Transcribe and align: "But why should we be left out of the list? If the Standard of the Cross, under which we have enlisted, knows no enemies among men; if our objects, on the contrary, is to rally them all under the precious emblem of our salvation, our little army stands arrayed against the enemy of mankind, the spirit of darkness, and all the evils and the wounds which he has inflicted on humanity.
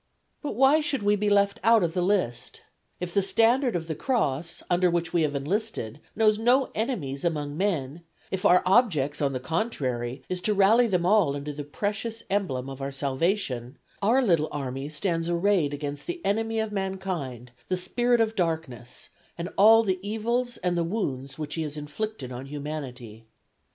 "But 0.41 0.55
why 0.55 0.79
should 0.79 1.03
we 1.03 1.15
be 1.15 1.29
left 1.29 1.59
out 1.63 1.83
of 1.83 1.93
the 1.93 2.01
list? 2.01 2.63
If 2.99 3.13
the 3.13 3.21
Standard 3.21 3.75
of 3.75 3.85
the 3.85 3.93
Cross, 3.93 4.63
under 4.67 4.89
which 4.89 5.13
we 5.13 5.21
have 5.21 5.35
enlisted, 5.35 5.99
knows 6.15 6.39
no 6.39 6.71
enemies 6.73 7.23
among 7.23 7.55
men; 7.55 8.01
if 8.31 8.43
our 8.43 8.63
objects, 8.65 9.21
on 9.21 9.31
the 9.33 9.39
contrary, 9.39 10.23
is 10.27 10.41
to 10.41 10.55
rally 10.55 10.87
them 10.87 11.05
all 11.05 11.35
under 11.35 11.53
the 11.53 11.63
precious 11.63 12.23
emblem 12.31 12.67
of 12.67 12.81
our 12.81 12.91
salvation, 12.91 13.77
our 14.01 14.23
little 14.23 14.49
army 14.51 14.89
stands 14.89 15.29
arrayed 15.29 15.71
against 15.71 16.07
the 16.07 16.25
enemy 16.25 16.59
of 16.59 16.71
mankind, 16.71 17.51
the 17.67 17.77
spirit 17.77 18.19
of 18.19 18.35
darkness, 18.35 19.09
and 19.37 19.49
all 19.55 19.83
the 19.83 19.99
evils 20.01 20.57
and 20.57 20.75
the 20.75 20.83
wounds 20.83 21.37
which 21.37 21.53
he 21.53 21.61
has 21.61 21.77
inflicted 21.77 22.31
on 22.31 22.47
humanity. 22.47 23.27